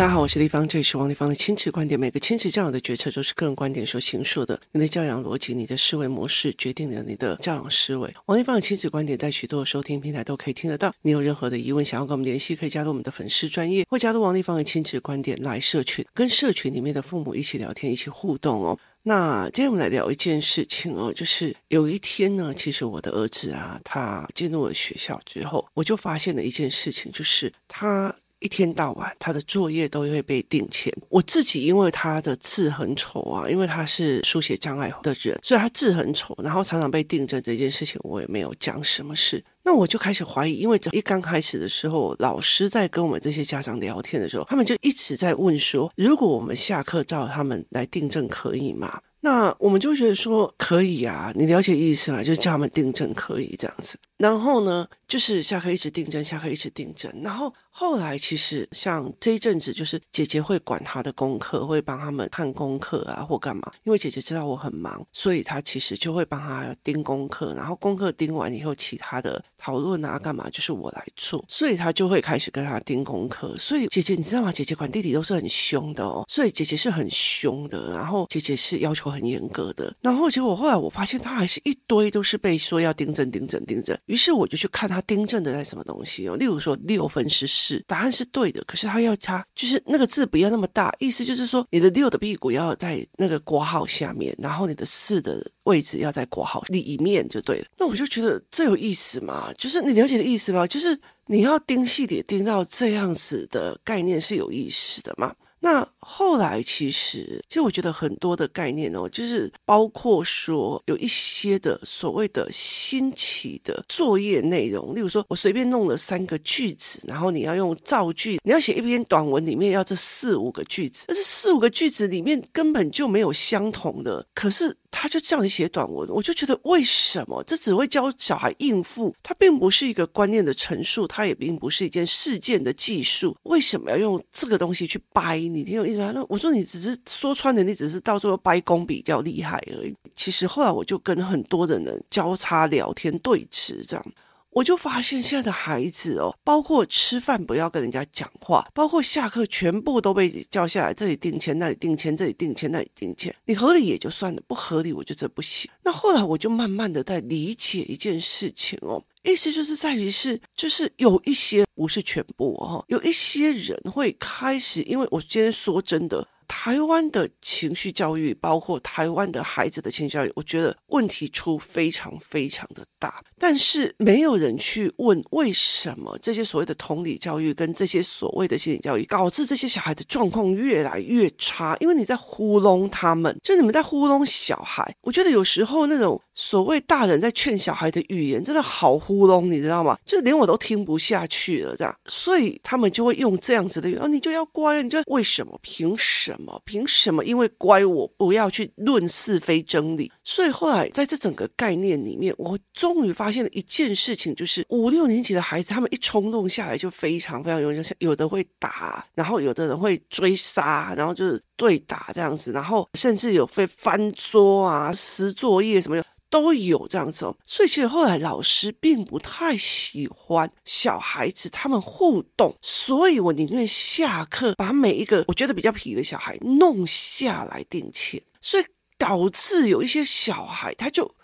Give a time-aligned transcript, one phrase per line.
[0.00, 2.00] 大家好，我是丽芳，这里是王立芳的亲子观点。
[2.00, 4.58] 每个亲子教养的决策都是个人观点所形塑的。
[4.72, 8.10] 你的教养逻辑，你的思维模式，决定了你的教养思维。
[8.24, 10.90] 王立芳的亲子观点在许多的收听平台都可以听得到。
[11.02, 18.78] 你有任何的疑问，想要跟我们联系，可以加入我们的粉丝专业，或加入王立芳的亲子观点来社群，跟社群里面的父母一起聊天，一起互动哦。
[19.02, 28.16] 那今天我们来聊一件事情哦，就是有一天呢，其实我的儿子啊，他进入了学校之后，我就发现了一件事情，就是他。
[28.40, 30.92] 一天到晚，他的作业都会被订签。
[31.08, 39.42] 我自己因为他的字很丑啊，因为他是书写障碍的人，所以他字很丑，然后常常被订正这件事情，我也没有讲什么事。
[39.62, 49.00] 那我就开始怀疑，因为一刚开始的时候，老师在跟我们这些家长聊天的时候，他们就一直在问说：如果我们下课照他们来订正，可以吗？
[49.20, 52.22] 那我们就觉得说可以啊，你了解意思吗？
[52.22, 53.98] 就是叫他们订正可以这样子。
[54.20, 57.10] 然后呢，就是下课一直订正，下课一直订正。
[57.22, 63.72] 然后后来其实像这一阵子，就是姐姐会管他的功课，会帮他们看功课啊，或干嘛。
[63.84, 67.54] 因为姐姐知道我很忙，所以她其实就会帮他盯功课。
[67.54, 71.42] 然后功课盯完以后，其他的讨论啊，干嘛就是我来做。
[71.48, 73.56] 所以她就会开始跟他盯功课。
[73.56, 74.52] 所以姐姐你知道吗？
[74.52, 76.26] 姐姐管弟弟都是很凶的哦。
[76.28, 79.96] 所以姐姐是很凶的，然后姐姐是要求很严格的。
[80.02, 83.98] 然后结果后来我发现，她还是一堆都是被说要订正、订正、订正。
[84.10, 97.66] 于是我就去看他订正的在什么东西哦，例如说六分是四，答案是对的，可是他要差，就是那个字不要那么大，意思就是说你的六的屁股要在那个括号下面，然后你的四的位置要在括号里面就对了。
[97.78, 99.52] 那我就觉得这有意思吗？
[99.56, 100.66] 就是你了解的意思吗？
[100.66, 105.32] 就是你要盯细点，盯到这样子的概念是有意思的吗？
[105.60, 124.76] 那后来其实，其实我觉得很多的概念哦，就是包括说有一些的所谓的新奇的作业内容，例如说我随便弄了三个句子，然后你要用造句，你要写一篇短文，里面要这四五个句子，但是四五个句子里面根本就没有相同的，可是。
[124.90, 135.38] 他就叫你写短文，我就觉得为什么这只会教小孩应付，它并不是一个观念的陈述，它也并不是一件事件的技术，为什么要用这个东西去掰？
[135.38, 136.12] 你听我意思吗？
[136.14, 139.94] 那我说你只是说穿了，你只是到时候掰工比较厉害而已。
[140.14, 144.04] 其实后来我就跟很多的人交叉聊天对峙这样。
[144.50, 153.34] 我就发现现在的孩子哦，包括吃饭不要跟人家讲话，包括下课全部都被叫下来，这里定签，那里定签，这里定签，那里定签。
[153.44, 155.70] 你合理也就算了，不合理我觉得这不行。
[155.84, 166.26] 那后来我就慢慢的在理解一件事情哦，意思就是在于是，就是有一些不是全部哦，有一些人会开始，因为我今天说真的。
[166.50, 184.92] 台湾的情绪教育，包括台湾的孩子的情绪教育，我觉得问题出非常非常的大，但是没有人去问为什么这些所谓的同理教育跟这些所谓的心理教育，导致这些小孩的状况越来越差，因为你在糊弄他们，就你们在糊弄小孩。
[185.02, 189.96] 我觉得有时候那种所谓大人在劝小孩的语言，真的好糊弄，你知道吗？
[190.04, 195.56] 就连我都听不下去了，这样，所以他们就会用这样子的语言，哦，你就要乖，你就为什么？
[195.62, 196.39] 凭什么？
[196.40, 197.24] 么凭什么？
[197.24, 200.10] 因为乖，我不要去论是非真理。
[200.24, 216.04] 所以后来在这整个概念里面，我终于发现了一件事情，就是五六年级的孩子，他们一冲动下来就非常非常容易，有的会打，然后有的人会追杀，然后就是对打这样子，然后甚至有会翻桌啊、撕作业什么的。
[216.30, 228.64] 都有这样子哦，所以其实后来老师并不太喜欢小孩子他们互动，所以我宁愿下课把每一个我觉得比较皮的小孩弄下来定签，所以
[228.96, 231.14] 导致有一些小孩他就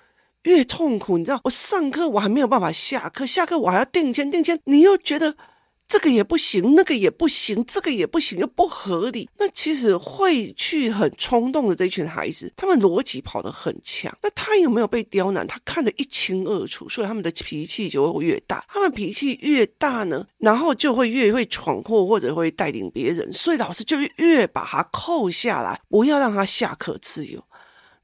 [0.42, 5.36] 越痛苦，你知道，我上课我还没有办法下课，下课我还要定签定签，你又觉得。
[5.88, 9.28] 这个也不行，那个也不行，这个也不行，又不合理。
[9.38, 14.12] 那其实会去很冲动的这群孩子，他们逻辑跑得很强。
[14.20, 15.46] 那他有没有被刁难？
[15.46, 18.64] 他看得一清二楚，所以他们的脾气就会越大。
[18.68, 27.44] 他们脾气越大呢，然后就会越会闯祸或者会带领别人，所以老师就越把他扣下来，不要让他下课自由。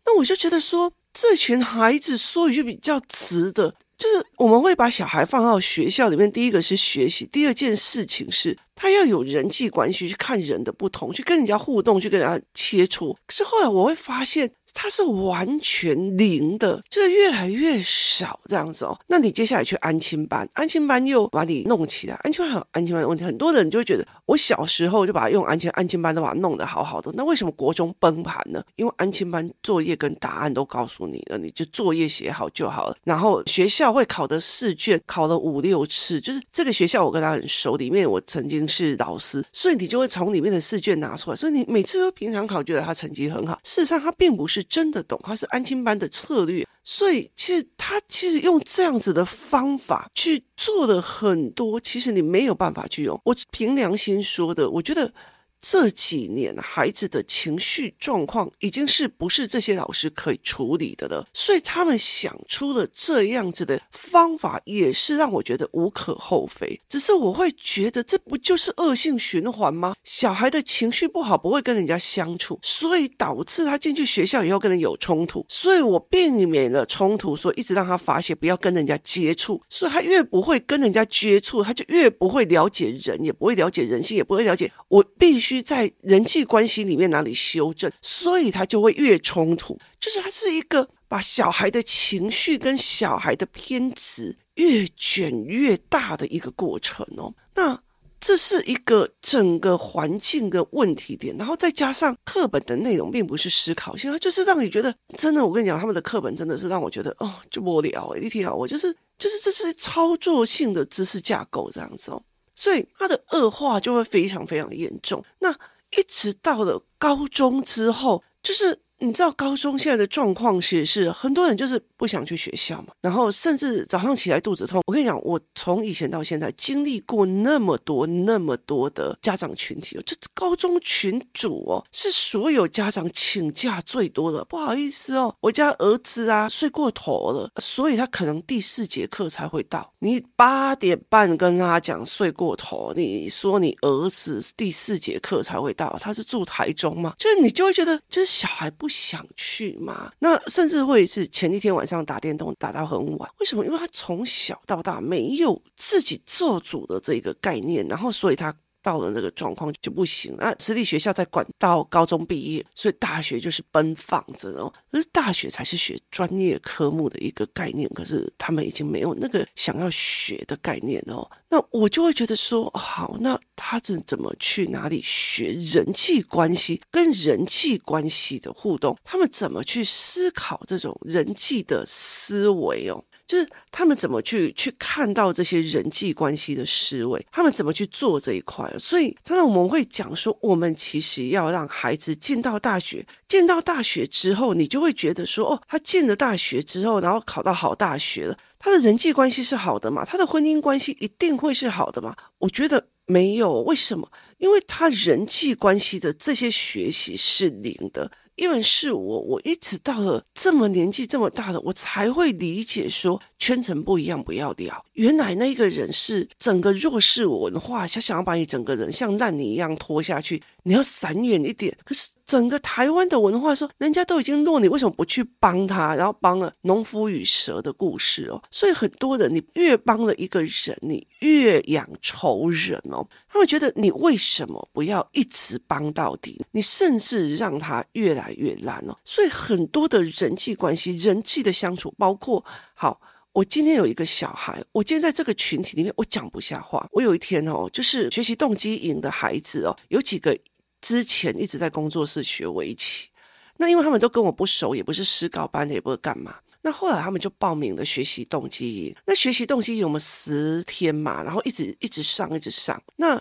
[0.04, 3.74] 那我就觉得说，这群孩子说一句比较直的。
[4.02, 13.14] 就是我们会把小孩放到学校里面，第一个是学习，第二件事情是他要有人际关系，去看人的不同，去跟人家互动，去跟人家切磋。
[13.29, 18.99] 可是后来我会发现，它是完全零的，就是越来越少这样子哦。
[19.06, 28.61] 那你接下来去安亲班，安亲班又把你弄起来，安亲班还有安亲班的问题，很多人就会觉得，我小时候就把用安亲安亲班都把它弄得好好的，那为什么国中崩盘呢？
[28.75, 32.96] 因为安亲班作业跟答案都告诉你了，你就作业写好就好了。
[33.05, 46.66] 然后学校会考的试卷考了五六次，就是这个学校我跟他很熟，里面我曾经是老师，所以你就会从里面的试卷拿出来，所以你每次都平常考觉得他成绩很好，事实上他并不是真的懂，他是安亲班的策略。
[46.82, 53.20] 所以其实他其实用这样子的方法去做的很多，其实你没有办法去用。
[53.24, 55.12] 我凭良心说的，我觉得。
[55.62, 66.78] 这几年孩子的情绪状况已经是不是这些老师可以处理的了，所以他们想出了这样子的方法，也是让我觉得无可厚非。
[66.88, 69.94] 只是我会觉得这不就是恶性循环吗？
[70.02, 75.46] 小孩的情绪不好，不会跟人家相处，所以导致他进去学校以后跟人有冲突。
[75.48, 79.62] 所以我避免了冲突，所以一直让他发泄，不要跟人家接触。
[79.68, 85.51] 所以他越不会跟人家接触，他就越不会了解人，也不会了解人性，也不会了解我必须。
[85.60, 89.76] 在人际关系里面哪里修正，所以他就会越冲突。
[89.99, 97.34] 就是他是一个把小孩的情绪跟小孩的偏执越卷越大的一个过程哦。
[97.54, 97.78] 那
[98.20, 105.44] 这是一个整个环境的问题点，然后再加上课本的内容并不是思考性，它就是让你觉得真的。
[105.44, 112.22] 我跟你讲，他们的课本真的是让我觉得哦，就无聊，你听好，我就是就是这是操作性的知识架构这样子哦。
[112.54, 115.25] 所以他的恶化就会非常非常严重。
[115.40, 115.50] 那
[115.96, 118.81] 一直到了高中之后，就是。
[119.02, 124.81] 你知道高中现在的状况其实是很多人就是不想去学校嘛，然后甚至早上起来肚子痛。
[124.87, 134.44] 我跟你讲，我从以前到现在经历过那么多那么多的家长群体哦，这高中群组哦是所有家长请假最多的。
[134.44, 139.93] 不好意思哦，我家儿子啊睡过头了，所以他可能第四节课才会到。
[139.98, 147.14] 你八点半跟他讲睡过头，你说你儿子第四节课才会到，他是住台中吗？
[147.19, 148.91] 就是你就会觉得，就是小孩不。
[148.92, 150.12] 想去吗？
[150.18, 153.64] 那甚至会是前一天晚上打电动打到很晚，为什么？
[153.64, 158.54] 因为他从小到大没有自己做主的这个概念，然后所以他。
[158.82, 164.73] 到了那个状况就不行，那私立学校在管到高中毕业，所以大学就是奔放着哦。
[164.90, 171.29] 可是大学才是学专业科目的一个概念，可是他们已经没有那个想要学的概念哦。
[171.49, 178.99] 那我就会觉得说，好，那他是怎么去哪里学人际关系跟人际关系的互动？
[179.05, 183.05] 他们怎么去思考这种人际的思维哦？
[183.32, 188.70] 就是他们怎么去去看到这些人际关系的思维，他们怎么去做这一块？
[188.79, 200.05] 所以常常我们会讲说，我们其实要让孩子进到大学，进到大学之后，你就会觉得说，哦，他进了大学之后，然后考到好大学了，他的人际关系是好的嘛？
[200.05, 202.14] 他的婚姻关系一定会是好的嘛？
[202.37, 203.62] 我觉得没有。
[203.62, 204.06] 为什么？
[204.37, 208.12] 因为他人际关系的这些学习是零的。
[208.42, 214.84] 因为是我，我一直到了这么年纪这么大了，我才会理解说圈层不一样不要聊。
[214.94, 221.78] 原来那个人是整个弱势文化，想想要把你整个人像烂泥一样拖下去，你要闪远一点。
[221.84, 222.08] 可是。
[222.32, 225.94] 整个台湾的文化说，人家都已经落，你为什么不去帮他？
[225.94, 233.06] 然后帮了农夫与蛇的故事哦，所以很多人，你越帮了一个人，你越养仇人哦。
[233.29, 236.43] 他们觉得你为什么不要一直帮到底？
[236.52, 238.96] 你甚至让他越来越烂哦。
[239.05, 242.43] 所以很多的人际关系、人际的相处，包括
[242.73, 242.99] 好，
[243.34, 246.88] 我今天有一个小孩，我今天在这个群体里面，我讲不下话。
[246.93, 250.34] 我有一天哦，就是学习动机营的孩子哦，有几个。
[250.82, 253.08] 之前一直在工作室学围棋，
[253.56, 256.34] 那因为他们都跟我不熟，也不是师高班的，也不会干嘛。
[256.60, 258.96] 那后来他们就报名了学习动机营。
[259.06, 262.82] 那学习动机营我们十天嘛，然后一直一直上，一直上。
[262.96, 263.15] 那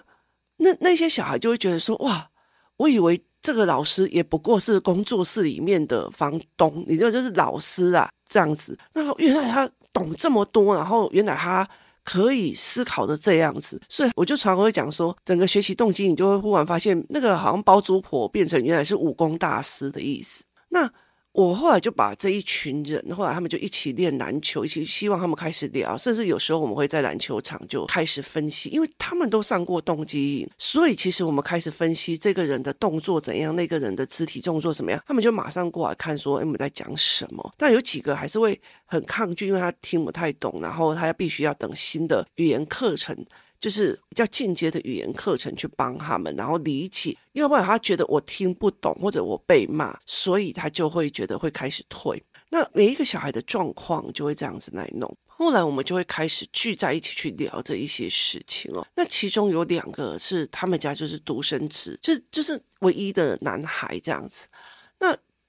[0.58, 2.30] 那那些小孩就会觉得说：哇，
[2.78, 8.78] 我以为这个老师也不过是工作室里面的房东，你就就是老师啊这样子。
[8.94, 11.70] 那原来他懂这么多，然后原来他。
[12.04, 20.44] 可以思考的这样子，所以我就常会讲说，整个学习动机，你就会忽然发现，那个好像包租婆变成原来是武功大师的意思。
[20.70, 20.92] 那。
[21.34, 37.54] 我后来就把这一群人，后来他们就一起练篮球，一起希望他们开始聊，甚至有时候我们会在篮球场就开始分析，因为他们都上过动机，所以其实我们开始分析这个人的动作怎样，那个人的肢体动作怎么样，他们就马上过来看说，哎，我们在讲什么？
[37.58, 43.16] 但有几个还是会很抗拒，因为他听不太懂，然后他要必须要等新的语言课程。
[43.62, 52.22] 就是比较进阶的语言课程去帮他们，然后理解，要不然他觉得我听不懂或者我被骂，所以他就会觉得会开始退。
[52.50, 55.16] 那每一个小孩的状况就会这样子来弄。
[55.28, 58.86] 后来我们就会开始聚在一起去聊这一些事情哦。
[58.96, 64.48] 那其中有两个是他们家就是独生子，就就是唯一的男孩这样子。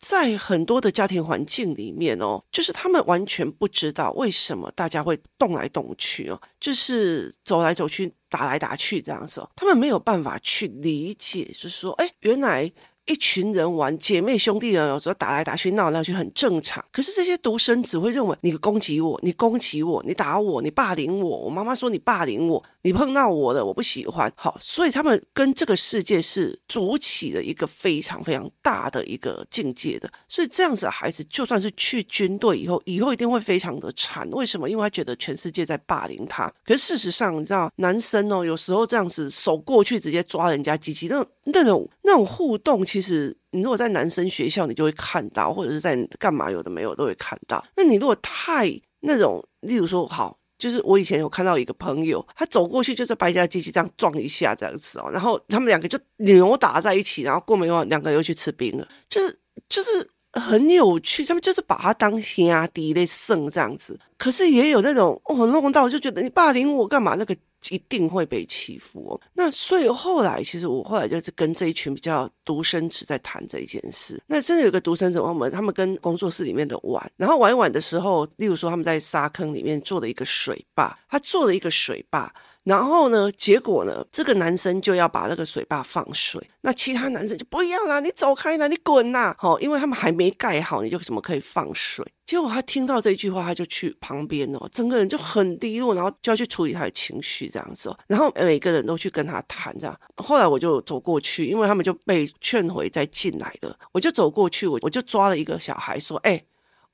[0.02, 9.48] 在很多的家庭环境里面哦，就是他们完全不知道为什么大家会动来动去哦，就是走来走去、打来打去这样子哦。
[9.56, 12.70] 他们没有办法去理解，就是说，哎，原来。
[13.06, 16.84] 一群人玩姐妹兄弟人，有时候打来打去闹来闹去很正常。
[16.92, 21.38] 可是这些独生子会认为你攻击我，你攻击我，你打我，你霸凌我。
[21.38, 24.32] 我妈妈说你霸凌我，你碰到我的，我不喜欢。
[24.36, 30.08] 好，所以他们跟这个世界是筑起了一个非常非常大的一个境界的。
[30.28, 34.30] 所以这样子的孩子，就算是去军队以后，以后一定会非常的惨。
[34.30, 34.70] 为什么？
[34.70, 36.46] 因为他觉得全世界在霸凌他。
[36.64, 42.86] 可是事实上，你知道，男生哦，有时候这样子手过去直接抓人家鸡鸡，那那种那种互动。
[42.92, 47.64] 其实，你如果在男生学校，你就会看到，或者是在干嘛，有的没有都会看到。
[47.74, 48.70] 那你如果太
[49.00, 59.38] 那种，例如说，好，就是我以前有看到一个朋友，他走过去就是白家机器这样撞一下这样子哦，然后他们两个就扭打在一起，然后过没多久，两个又去吃冰了，就是
[59.70, 61.24] 就是很有趣。
[61.24, 67.34] 他们就是把他当兄弟在胜这样子，可是也有那种哦，弄到就觉得你霸凌我干嘛那个。
[67.70, 69.20] 一定会被欺负哦。
[69.34, 74.20] 那所以后来，其实我后来就是跟这一群比较独生子在谈这一件事。
[74.26, 82.32] 那真的有个独生子，我们他们跟工作室里面的玩，然后玩一玩的时候，例如说他们在沙坑里面做了一个水坝，他做了一个水坝。
[82.64, 92.06] 然后呢，结果呢，这个男生就要把那个水坝放水，那其他男生就不要啦，你走开啦，你滚啦，好，因为他们还没盖好，你就怎么可以放水？
[92.24, 100.00] 结果他听到这句话，他就去旁边哦，整个人就很低落，然后就要去处理他的情绪这样子哦，然后每个人都去跟他谈这样。
[100.16, 106.42] 后来我就走过去，因为他们就被劝回再进来的，我就走过去，我我就抓了一个小孩说，哎。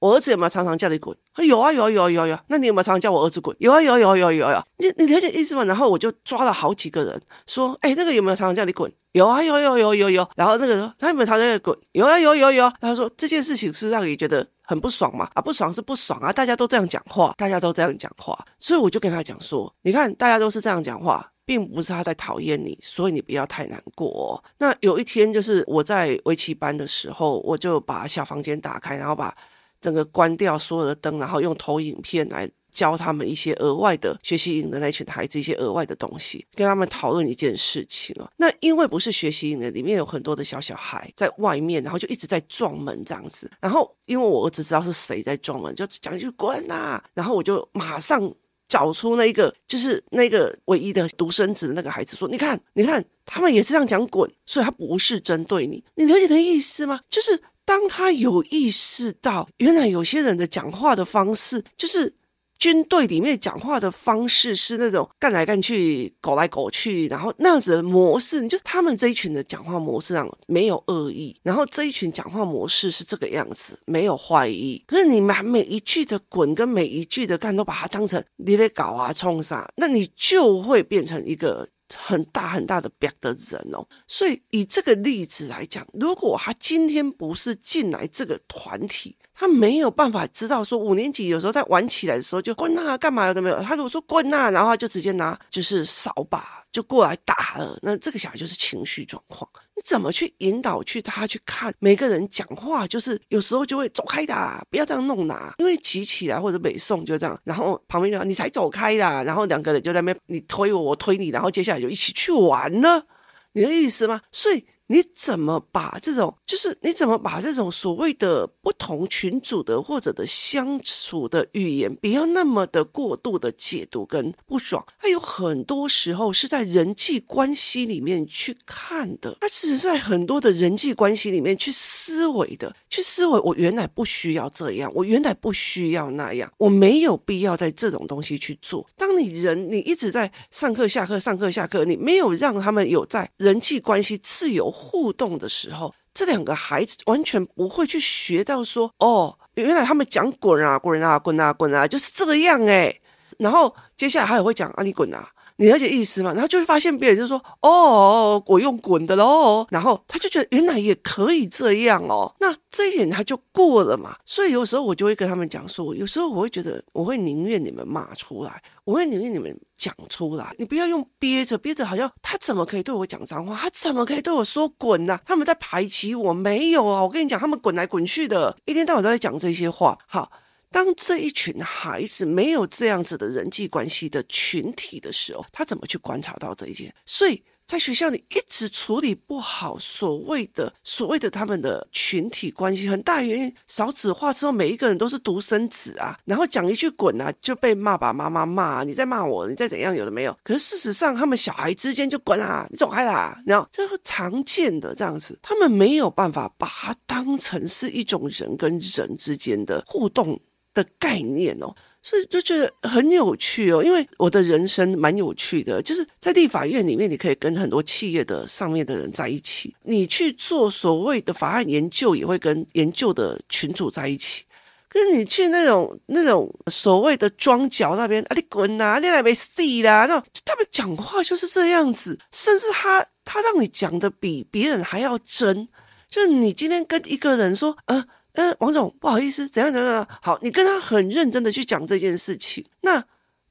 [0.01, 1.17] 我儿子有没有常常叫你滚？
[1.39, 2.39] 有啊有啊有啊有啊有。
[2.47, 3.55] 那你有没有常常叫我儿子滚？
[3.59, 4.65] 有啊有啊有啊有啊有。
[4.79, 5.65] 你你了解意思吗？
[5.65, 8.93] 然后我就抓了好几个人，说，哎，那个有没有常常叫你滚？
[9.13, 10.29] 有啊有有有有有。
[10.37, 11.77] 然后那个说，他有没有常常叫你滚？
[11.93, 12.63] 有啊有有有。
[12.81, 15.29] 然后说这件事情是让你觉得很不爽嘛？
[15.35, 24.43] 啊，不爽是不爽啊，大家都这样讲话，大家都这样讲话，所以我就跟他讲说，你看大家都是这样讲话，并不是他在讨厌你，所以你不要太难过。
[24.59, 29.35] 那有一天就是我在围棋班的时候，我就把小房间打开，然后把。
[29.81, 38.31] 整个关掉所有的灯，然后用投影片来教他们一些额外的学习营的那群孩子一些额外的东西，跟他们讨论一件事情啊。
[38.37, 43.51] 那因为不是学习营的，里面有很多的小小孩在外面，然后就一直在撞门这样子。
[43.61, 48.33] 然后因为我儿子知道是谁在撞门，就讲一句滚呐，然后我就马上
[48.69, 57.01] 找出那个就是那个唯一的独生子的那个孩子说：“你看，你看，他们也是这样讲滚，所以他不是针对你，你了解的意思吗？
[57.09, 62.15] 就是。”当他有意识到，原来有些人的讲话的方式，就是
[62.59, 74.83] 军队里面讲话的方式是那种干来干去、狗来狗去，然后那样子的模式，就他们这一群的讲话模式上没有恶意，然后这一群讲话模式是这个样子，没有坏意。
[74.87, 81.69] 可是你把每一句的滚跟每一句的干都把它当成你得搞啊冲啥，那你就会变成一个。
[81.97, 93.63] 很大很大的别的人哦，所以以这个例子来讲，如果他今天不是进来这个团体，他没有办法知道说五年级有时候在玩起来的时候就滚啊干嘛有的没有。
[93.63, 96.43] 他如果说滚啊，然后他就直接拿就是扫把
[96.73, 99.49] 就过来打了，那这个小孩就是情绪状况。
[99.77, 113.07] 你怎么去引导去他去看每个人讲话，就是有时候就会走开的，不要这样弄呐，因为急起来或者北宋就这样，然后旁边就你才走开啦，然后两个人就在那边你推我，我推你，然后接下来就一起去玩了，
[113.53, 114.21] 你的意思吗？
[114.33, 114.67] 所以。
[114.91, 138.89] 你怎么把这种，就是你怎么把这种所谓的不同群组的或者的相处的语言，不要那么的过度的解读跟不爽，它有很多时候是在人际关系里面去看的，它只是在很多的人际关系里面去思维的，去思维我原来不需要这样，我原来不需要那样，我没有必要在这种东西去做。
[138.97, 144.75] 当你人你一直在上课下课上课下课，你没有让他们有在人际关系自由。
[144.79, 153.01] 互动的时候，这两个孩子完全不会去学到说哦，原来他们讲滚啊滚啊滚啊滚啊，就是这个样哎。
[153.39, 155.29] 然后接下来他也会讲啊，你滚啊，
[155.61, 156.33] 你了解意思吗？
[156.35, 162.33] 然后就会发现别人就说：“哦，我用滚的喽。”然后他就觉得原来也可以这样哦。
[162.39, 164.17] 那这一点他就过了嘛。
[164.25, 170.55] 所以有时候我就会跟他们讲说，有时候我会觉得，我会宁愿你们骂出来，我会宁愿你们讲出来。
[170.59, 173.57] 你不要用憋着憋着，好像他怎么可以对我讲脏话？
[173.57, 176.33] 他怎么可以对我说滚呢、他们在排挤我？
[176.33, 177.03] 没有啊！
[177.03, 179.99] 我跟你讲，他们滚来滚去的，一天到晚都在讲这些话。
[180.07, 180.31] 好。
[180.71, 186.95] 当这一群孩子没有这样子的人际关系的群体的时候，他怎么去观察到这一件？
[187.07, 200.35] 所以在学校里一直处理不好所谓的所谓的他们的群体关系，很大原因少子化之后，每一个人都是独生子啊，然后讲一句滚啊，就被骂爸妈妈骂，你在骂我，你再怎样有的没有。
[200.43, 210.41] 可是事实上，他们小孩之间就滚啊，你走开啦，然后这是常见的这样子，他们没有办法把它当成是一种人跟人之间的互动。
[210.83, 213.83] 的概念哦，所以就觉得很有趣哦。
[213.83, 219.75] 因为我的人生蛮有趣的，就是在立法院里面，你可以跟很多企业的上面的人在一起。
[219.83, 224.45] 你去做所谓的法案研究，也会跟研究的群组在一起。
[224.89, 235.69] 可是你去那种那种所谓的庄脚那边，啊，你滚呐，你来没死啦，那他们讲话就是这样子，甚至他他让你讲的比别人还要真。
[236.09, 238.03] 就是你今天跟一个人说，嗯、
[238.39, 238.51] 呃。
[238.51, 240.07] 嗯，王总，不好意思，怎样怎样？
[240.23, 242.65] 好，你跟他很认真的去讲这件事情。
[242.83, 243.03] 那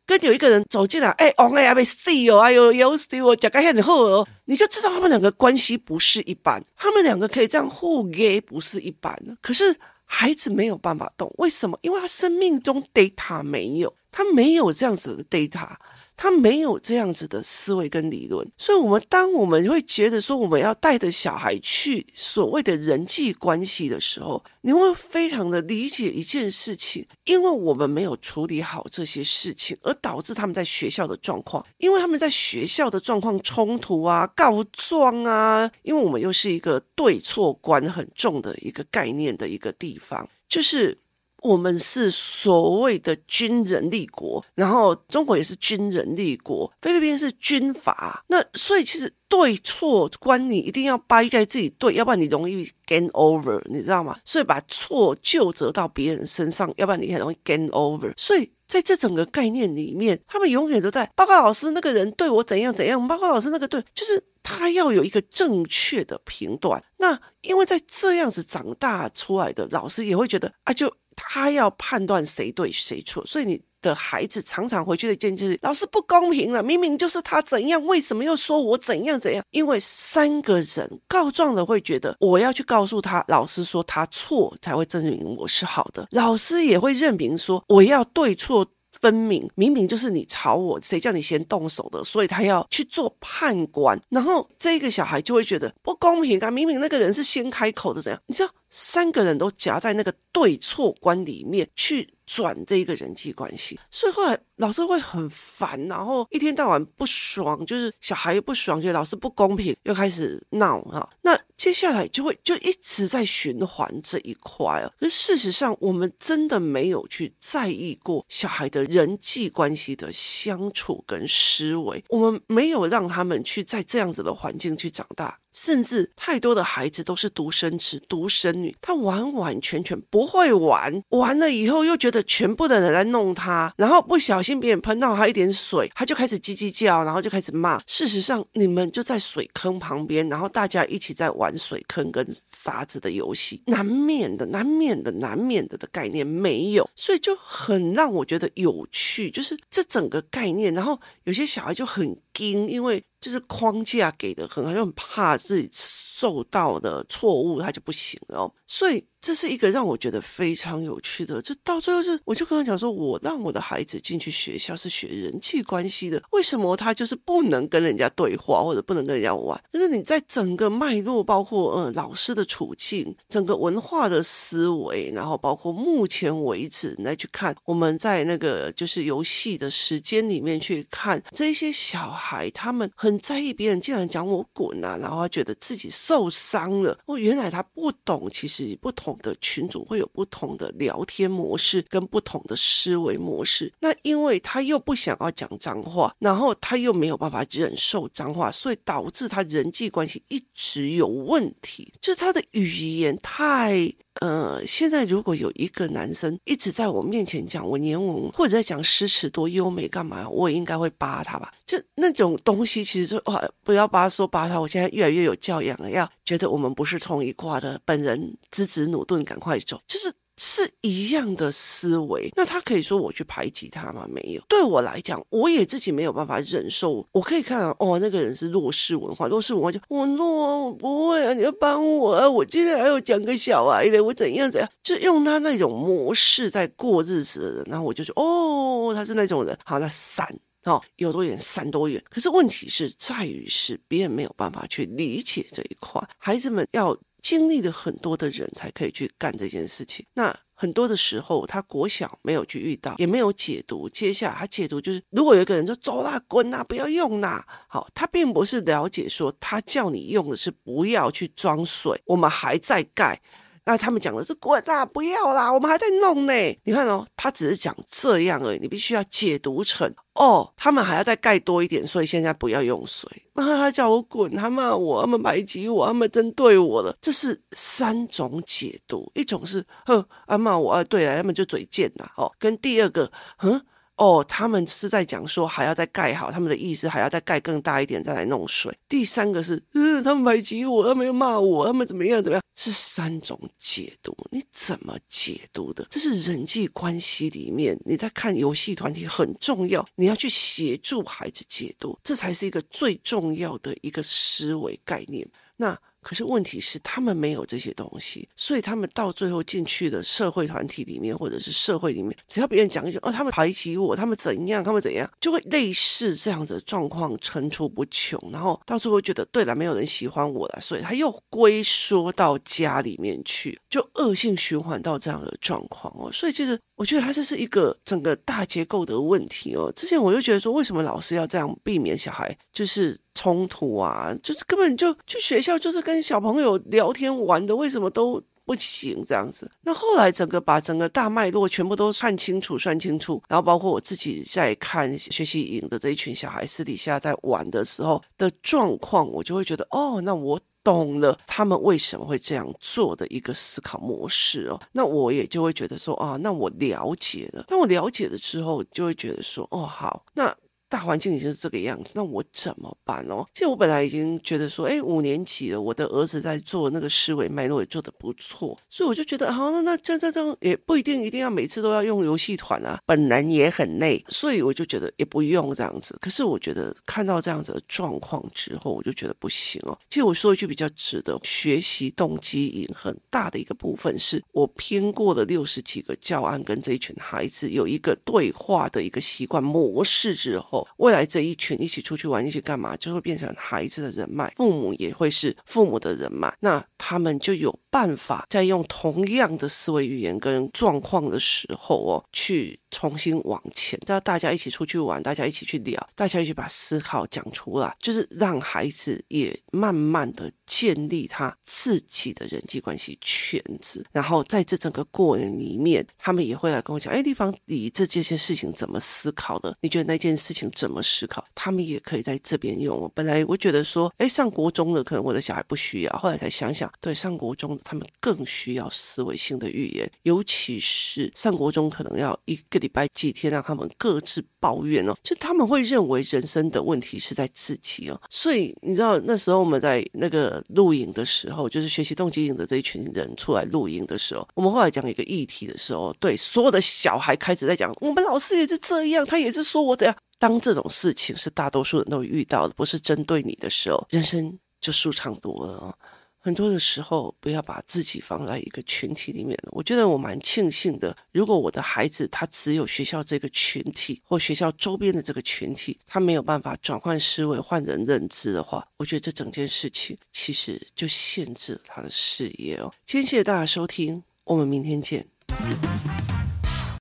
[0.06, 9.13] 跟有一个人走进来，哎，王哎呀，被死哦，哎呦，有死我，讲个很好哦，你就知道他们两个关系不是一般，他们两个可以这样互给，不是一般。
[9.41, 11.77] 可是孩子没有办法动，为什么？
[11.82, 15.75] 因为他生命中 data 没有，他没有这样子的 data。
[16.18, 40.98] 他没有这样子的思维跟理论，所以，我们当我们会觉得说我们要带着小孩去所谓的人际关系的时候，你会非常的理解一件事情，因为我们没有处理好这些事情，而导致他们在学校的状况，因为他们在学校的状况冲突啊、告状啊，因为我们又是一个对错观很重的一个概念的一个地方，就是。
[41.44, 54.17] 我们是所谓的军人立国，然后中国也是军人立国，菲律宾是军阀，那所以其实对错观你一定要掰在自己对，要不然你容易 gain over，你知道吗？
[54.24, 58.12] 所以把错就责到别人身上，要不然你很容易 gain over。
[58.17, 66.84] 所以在这整个概念里面，他们永远都在报告老师那个人对我怎样怎样，报告老师那个对，就是他要有一个正确的评断。
[66.98, 70.91] 那因为在这样子长大出来的老师也会觉得啊，就。
[71.18, 79.44] 他要判断谁对谁错，所以你的孩子常常回去的建议就是：老师不公平了，明明就是他怎样，为什么又说我怎样怎样？
[79.52, 86.08] 因为三个人告状的会觉得，我要去告诉他，老师说他错，才会证明我是好的。
[86.12, 88.65] 老师也会认明说，我要对错。
[89.00, 92.04] 分明，明明就是你吵我，谁叫你先动手的？
[92.04, 96.52] 所以他要去做判官，然后这个小孩就会觉得不公平啊！
[96.52, 98.22] 明明那个人是先开口的，怎样？
[98.28, 111.08] 你知道，三个人都夹在那个对错关里面去转这一个人际关系，所以后来老师会很烦，然后一天到晚不爽，就是小孩又不爽，觉得老师不公平，又开始闹哈。
[111.22, 114.91] 那接下来就会就一直在循环这一块啊。
[115.00, 125.39] 可是事实上，我们真的没有去在意过小孩的人际关系的相处跟思维，我们没有让他们去在这样子的环境去长大。
[125.50, 137.82] 甚至太多的孩子都是独生子、独生女，他完完全全不会玩，玩了以后又觉得全部的人来弄他，然后不小心别人喷到他一点水，他就开始叽叽叫，然后就开始骂。
[137.88, 150.74] 事实上，你们就在水坑旁边，然后大家一起在玩水坑跟沙子的游戏，难免的、难免的、难免的的概念没有，所以就很让我觉得有趣，就是这整个概念。
[150.74, 153.04] 然后有些小孩就很惊，因为。
[153.20, 158.54] 就是框架给的很好，就很怕自己受到的错误，他就不行了。
[158.68, 161.41] 所以这是一个让我觉得非常有趣的。
[161.41, 169.60] 就到最后是，我就跟他讲说，我让我的孩子进去学校是学人际关系的，为什么他就是不能跟人家对话，或者不能跟人家玩？
[169.73, 186.97] 就是你在整个脉络，包括嗯老师的处境，整个文化的思维，然后包括目前为止，你再去看我们在那个就是游戏的时间里面去看这些小孩，他们很在意别人竟然讲我滚啊，然后他觉得自己受伤了。
[187.06, 189.07] 哦，原来他不懂，其实不同。
[189.08, 193.72] 同的群组，会有不同的聊天模式跟不同的思维模式。
[193.80, 203.93] 那因为他又不想要讲脏话，然后他又没有办法忍受脏话，所以导致他人际关系一直有问题，就是他的语言太……
[204.21, 211.53] 呃，现在如果有一个男生一直在我面前讲我年文，或者在讲诗词多优美干嘛，我应该会扒他吧？
[211.65, 214.60] 就那种东西，其实就哇，不要扒说扒他。
[214.60, 220.13] 我现在越来越有教养了，要觉得我们不是同一挂的，本人知止努顿，赶快走，就是。
[220.38, 224.08] 是一样的思维，那他可以说我去排挤他吗？
[224.08, 224.41] 没有。
[224.47, 227.06] 对我来讲，我也自己没有办法忍受。
[227.12, 232.30] 我可以看，哦，那个人是弱势文化，弱势文化就我弱，我不会啊，你要帮我啊！
[232.30, 240.28] 我今天还要讲个小孩的，我怎样怎样，就用他那种模式在过日子的人，然后我就说，哦，他是那种人，好，那散
[240.65, 242.04] 哦，有多远散多远。
[242.12, 246.95] 可是问题是在于是别人没有办法去理解这一块，孩子们要。
[247.28, 250.06] 经历了很多的人才可以去干这件事情。
[250.13, 253.90] 那很多的时候，他国小没有去遇到，也没有解读。
[253.90, 257.46] 接下来他解读就是，如果有一个人说走啦，滚啦，不要用啦。
[257.68, 263.22] 好，他并不是了解说，他叫你用的是不要去装水，我们还在盖。
[263.67, 266.34] 那他们讲的是滚啦，不要啦，我们还在弄呢。
[266.63, 273.12] 你看哦，他只是讲这样而已，你必须要解读成哦，他们还要再盖多一点，所以现在不要用水。
[273.34, 276.95] 那他叫我滚，他骂我，他们排挤我，他们针对我了。
[277.01, 283.62] 这是三种解读，一种是哼，啊骂我啊，对了，他们就嘴贱呐，哦，跟第二个，哼。
[283.98, 288.72] 哦，他们是在讲说还要再盖好，他们的意思还要再盖更大一点再来弄水。
[288.88, 292.44] 第三个是，嗯，他们排挤我，他们又骂我，他们怎么样怎么样？
[292.56, 295.86] 是三种解读，你怎么解读的？
[295.90, 305.28] 这是人际关系里面你在看游戏团体很重要，你要去协助孩子解读，这才是一个最重要的一个思维概念。
[305.56, 305.78] 那。
[306.08, 326.10] 可是问题是，他们没有这些东西，所以他们到最后进去的社会团体里面，或者是社会里面，只要别人讲一句哦，他们排挤我，他们怎样，他们怎样，就会类似这样子的状况层出不穷，然后到最后觉得对了，没有人喜欢我了，所以他又龟缩到家里面去，就恶性循环到这样的状况哦。
[326.13, 329.70] 所以其实我觉得他这是一个整个大结构的问题哦。
[329.76, 332.98] 之前我就觉得说，为什么老师要这样避免小孩就是。
[333.17, 339.51] 冲突啊，就是根本就去学校就是跟小朋友聊天玩的，为什么都不行这样子？
[339.63, 354.62] 那后来整个把整个大脉络全部都算清楚、算清楚，然后包括我自己在看学习营的这一群小孩私底下在玩的时候的状况，我就会觉得哦，那我懂了他们为什么会这样做的一个思考模式哦。
[354.71, 357.43] 那我也就会觉得说啊，那我了解了。
[357.49, 360.34] 那我了解了之后，就会觉得说哦，好，那。
[360.69, 363.25] 大环境已经是这个样子，那我怎么办哦？
[363.34, 375.97] 其实我本来已经觉得说，哎，五年级了，我的儿子在做那个思维脉络也做得不错，所以我就觉得，好，那那这这这也不一定一定要每次都要用游戏团啊，本人也很累，所以我就觉得也不用这样子。
[376.01, 379.77] 可是我觉得看到这样子的状况之后，我就觉得不行哦。
[379.89, 390.57] 其实我说一句比较值得学习动机引很大的一个部分，是我拼过了六十几个教案，跟这一群孩子有一个对话的一个习惯模式之后。
[390.78, 403.78] 未来这一群一起出去玩，一起干嘛，就会变成孩子的人脉，父母也会是父母的人脉，那他们就有办法在用同样的思维语言跟状况的时候哦，去重新往前。
[403.88, 413.86] 要大家一起出去玩，大家一起去聊，大家一起把思考讲出来，就是让孩子也慢慢的建立他自己的人际关系圈子。
[413.91, 419.58] 然后在这整个过程里面，他们也会来跟我讲，哎，地方你这这些事情怎么思考的？
[419.62, 420.47] 你觉得那件事情？
[420.52, 421.24] 怎么思考？
[421.36, 422.90] 他们也可以在这边用。
[422.94, 438.00] 本来我觉得说，哎，上国中的可能我的小孩不需要，后来才想想，对，上国中的他们更需要思维性的语言，尤其是上国中可能要一个礼拜几天让他们各自抱怨哦，就他们会认为人生的问题是在自己哦。
[438.10, 449.96] 所以你知道那时候我们在那个录影的时候，就是学习动机营的这一群人出来录影的时候，我们后来讲一个议题的时候，对所有的小孩开始在讲，我们老师也是这样，他也是说我怎样。
[450.19, 455.77] 当这种事情是大多数人都遇到的，不是针对你的时候，人生就舒畅多了哦。
[456.19, 459.38] 很多的时候，不要把自己放在一个群体里面。
[459.51, 472.73] 我觉得我蛮庆幸的，如果我的孩子他只有学校这个群体或学校周边的这个群体，他没有办法转换思维、换人认知的话，我觉得这整件事情其实就限制了他的视野哦。
[472.86, 475.08] 今天谢谢大家收听，我们明天见。